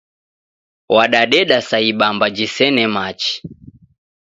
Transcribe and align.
Wadadeda 0.95 1.57
sa 1.69 1.77
ibamba 1.91 2.27
jisene 2.35 2.85
machi. 2.95 3.33